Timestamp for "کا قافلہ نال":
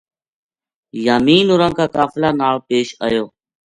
1.77-2.55